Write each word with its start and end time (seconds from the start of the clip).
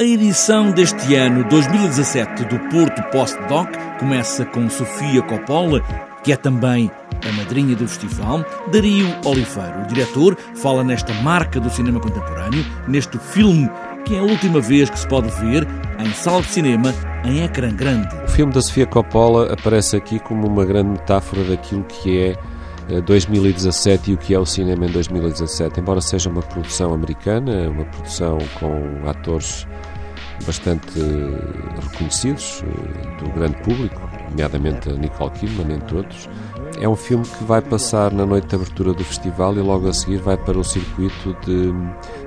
A 0.00 0.02
edição 0.02 0.72
deste 0.72 1.14
ano 1.14 1.48
2017 1.48 2.46
do 2.46 2.58
Porto 2.68 3.00
Postdoc 3.12 3.70
começa 4.00 4.44
com 4.44 4.68
Sofia 4.68 5.22
Coppola, 5.22 5.80
que 6.24 6.32
é 6.32 6.36
também 6.36 6.90
a 7.24 7.32
madrinha 7.34 7.76
do 7.76 7.86
festival. 7.86 8.44
Dario 8.72 9.06
Oliveira, 9.24 9.84
o 9.84 9.86
diretor, 9.86 10.36
fala 10.56 10.82
nesta 10.82 11.14
marca 11.22 11.60
do 11.60 11.70
cinema 11.70 12.00
contemporâneo, 12.00 12.66
neste 12.88 13.16
filme 13.20 13.70
que 14.04 14.16
é 14.16 14.18
a 14.18 14.24
última 14.24 14.58
vez 14.60 14.90
que 14.90 14.98
se 14.98 15.06
pode 15.06 15.28
ver 15.40 15.64
em 16.00 16.12
sala 16.12 16.42
de 16.42 16.48
cinema 16.48 16.92
em 17.24 17.44
ecrã 17.44 17.72
grande. 17.72 18.12
O 18.24 18.28
filme 18.28 18.52
da 18.52 18.62
Sofia 18.62 18.88
Coppola 18.88 19.52
aparece 19.52 19.96
aqui 19.96 20.18
como 20.18 20.48
uma 20.48 20.64
grande 20.64 20.90
metáfora 20.90 21.44
daquilo 21.44 21.84
que 21.84 22.18
é 22.18 22.36
2017 23.06 24.10
eh, 24.10 24.12
e 24.12 24.14
o 24.14 24.18
que 24.18 24.34
é 24.34 24.38
o 24.38 24.46
cinema 24.46 24.86
em 24.86 24.90
2017. 24.90 25.80
Embora 25.80 26.00
seja 26.00 26.28
uma 26.28 26.42
produção 26.42 26.92
americana, 26.92 27.68
uma 27.70 27.84
produção 27.84 28.38
com 28.58 29.08
atores 29.08 29.66
bastante 30.46 30.98
reconhecidos 31.90 32.62
eh, 32.62 33.22
do 33.22 33.30
grande 33.32 33.56
público, 33.62 34.00
nomeadamente 34.30 34.88
a 34.88 34.92
Nicole 34.92 35.30
Kidman, 35.32 35.76
entre 35.76 35.96
outros. 35.96 36.28
É 36.80 36.88
um 36.88 36.96
filme 36.96 37.24
que 37.24 37.44
vai 37.44 37.62
passar 37.62 38.12
na 38.12 38.26
noite 38.26 38.48
de 38.48 38.56
abertura 38.56 38.92
do 38.92 39.04
festival 39.04 39.54
e 39.54 39.60
logo 39.60 39.88
a 39.88 39.92
seguir 39.92 40.18
vai 40.18 40.36
para 40.36 40.58
o 40.58 40.64
circuito 40.64 41.36
de, 41.44 41.72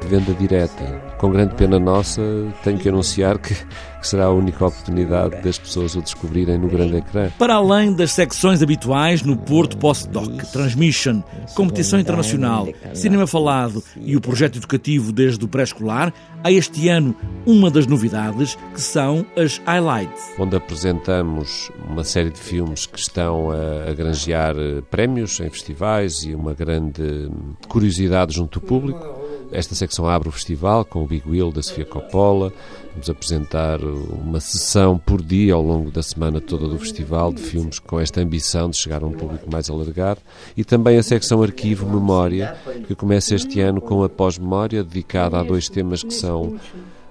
de 0.00 0.08
venda 0.08 0.32
direta. 0.32 1.10
Com 1.18 1.30
grande 1.30 1.54
pena 1.54 1.78
nossa, 1.78 2.22
tenho 2.64 2.78
que 2.78 2.88
anunciar 2.88 3.38
que, 3.38 3.54
que, 3.54 4.08
será 4.08 4.24
a 4.24 4.30
única 4.30 4.64
oportunidade 4.64 5.42
das 5.42 5.58
pessoas 5.58 5.94
o 5.94 6.00
descobrirem 6.00 6.56
no 6.56 6.68
grande 6.68 6.96
ecrã. 6.96 7.28
Para 7.38 7.56
além 7.56 7.92
das 7.92 8.12
secções 8.12 8.62
habituais 8.62 9.20
no 9.20 9.36
Porto 9.36 9.76
Postdoc, 9.76 10.50
Transmission, 10.50 11.22
competição 11.54 12.00
internacional, 12.00 12.66
cinema 12.94 13.26
falado 13.26 13.84
e 14.00 14.16
o 14.16 14.20
projeto 14.20 14.56
educativo 14.56 15.12
desde 15.12 15.44
o 15.44 15.48
pré-escolar, 15.48 16.12
há 16.42 16.50
este 16.50 16.88
ano 16.88 17.14
uma 17.44 17.70
das 17.70 17.86
novidades 17.86 18.56
que 18.72 18.80
são 18.80 19.26
as 19.36 19.60
highlights. 19.66 20.32
Onde 20.38 20.56
apresentamos 20.56 21.70
uma 21.88 22.04
série 22.04 22.30
de 22.30 22.38
filmes 22.38 22.86
que 22.86 22.98
estão 22.98 23.50
a, 23.50 23.90
a 23.90 23.94
granjear 23.94 24.56
eh, 24.56 24.82
prémios 24.90 25.40
em 25.40 25.48
festivais 25.48 26.24
e 26.24 26.34
uma 26.34 26.54
grande 26.54 27.30
curiosidade 27.68 28.34
junto 28.34 28.60
do 28.60 28.66
público. 28.66 29.20
Esta 29.52 29.74
secção 29.74 30.08
abre 30.08 30.28
o 30.28 30.32
festival 30.32 30.84
com 30.84 31.02
o 31.02 31.06
Big 31.06 31.28
Wheel 31.28 31.50
da 31.50 31.60
Sofia 31.60 31.84
Coppola. 31.84 32.52
Vamos 32.92 33.10
apresentar 33.10 33.80
uma 33.80 34.38
sessão 34.38 34.96
por 34.96 35.20
dia 35.20 35.54
ao 35.54 35.62
longo 35.62 35.90
da 35.90 36.02
semana 36.02 36.40
toda 36.40 36.68
do 36.68 36.78
festival 36.78 37.32
de 37.32 37.42
filmes 37.42 37.80
com 37.80 37.98
esta 37.98 38.20
ambição 38.20 38.70
de 38.70 38.76
chegar 38.76 39.02
a 39.02 39.06
um 39.06 39.12
público 39.12 39.50
mais 39.50 39.68
alargado. 39.68 40.20
E 40.56 40.64
também 40.64 40.98
a 40.98 41.02
secção 41.02 41.42
Arquivo 41.42 41.84
Memória, 41.88 42.56
que 42.86 42.94
começa 42.94 43.34
este 43.34 43.60
ano 43.60 43.80
com 43.80 44.04
a 44.04 44.08
pós-memória, 44.08 44.84
dedicada 44.84 45.40
a 45.40 45.42
dois 45.42 45.68
temas 45.68 46.04
que 46.04 46.14
são 46.14 46.56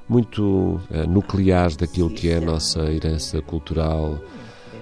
muito 0.08 0.80
uh, 0.90 1.08
nucleares 1.08 1.76
daquilo 1.76 2.10
que 2.10 2.30
é 2.30 2.38
a 2.38 2.42
nossa 2.42 2.80
herança 2.92 3.42
cultural 3.42 4.18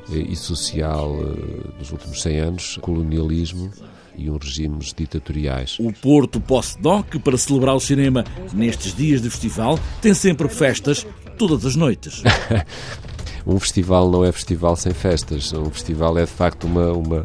e 0.09 0.35
social 0.35 1.11
uh, 1.11 1.71
dos 1.77 1.91
últimos 1.91 2.21
100 2.21 2.39
anos, 2.39 2.77
colonialismo 2.81 3.71
e 4.15 4.29
uns 4.29 4.43
regimes 4.43 4.93
ditatoriais. 4.93 5.77
O 5.79 5.93
Porto 5.93 6.39
Postdoc, 6.39 7.19
para 7.19 7.37
celebrar 7.37 7.75
o 7.75 7.79
cinema 7.79 8.23
nestes 8.53 8.95
dias 8.95 9.21
de 9.21 9.29
festival, 9.29 9.79
tem 10.01 10.13
sempre 10.13 10.49
festas 10.49 11.05
todas 11.37 11.65
as 11.65 11.75
noites. 11.75 12.23
um 13.47 13.59
festival 13.59 14.11
não 14.11 14.25
é 14.25 14.31
festival 14.31 14.75
sem 14.75 14.93
festas. 14.93 15.53
Um 15.53 15.69
festival 15.69 16.17
é 16.17 16.25
de 16.25 16.31
facto 16.31 16.65
uma, 16.65 16.91
uma, 16.91 17.23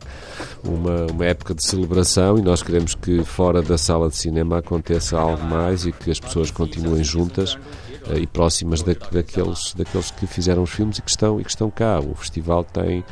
uma, 0.63 1.07
uma, 1.11 1.27
época 1.27 1.53
de 1.53 1.65
celebração 1.65 2.39
e 2.39 2.43
nós 2.43 2.63
queremos 2.63 2.95
que 2.95 3.25
fora 3.25 3.61
da 3.61 3.77
sala 3.77 4.09
de 4.09 4.17
cinema 4.17 4.59
aconteça 4.59 5.19
algo 5.19 5.45
mais 5.45 5.85
e 5.85 5.91
que 5.91 6.13
as 6.13 6.21
pessoas 6.21 6.53
continuem 6.53 7.03
juntas 7.03 7.55
uh, 7.55 8.17
e 8.17 8.27
próximas 8.27 8.83
da, 8.83 8.93
daqueles, 9.11 9.75
daqueles 9.75 10.13
que 10.13 10.27
fizeram 10.27 10.63
os 10.63 10.71
filmes 10.71 10.99
e 10.99 11.03
que 11.03 11.11
estão, 11.11 11.41
e 11.41 11.45
que 11.45 11.51
estão 11.51 11.69
cá. 11.71 11.99
O 11.99 12.15
festival 12.15 12.63
tem 12.63 13.05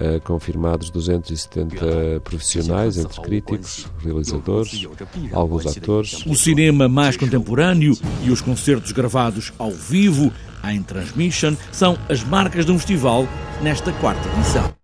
Uh, 0.00 0.20
confirmados 0.20 0.90
270 0.90 2.20
profissionais, 2.22 2.96
entre 2.96 3.20
críticos, 3.20 3.84
realizadores, 3.98 4.86
alguns 5.32 5.66
atores. 5.66 6.24
O 6.24 6.36
cinema 6.36 6.88
mais 6.88 7.16
contemporâneo 7.16 7.98
e 8.22 8.30
os 8.30 8.40
concertos 8.40 8.92
gravados 8.92 9.52
ao 9.58 9.72
vivo, 9.72 10.32
em 10.64 10.82
transmission, 10.82 11.56
são 11.72 11.98
as 12.08 12.22
marcas 12.22 12.66
de 12.66 12.72
um 12.72 12.78
festival 12.78 13.26
nesta 13.62 13.92
quarta 13.92 14.28
edição. 14.36 14.72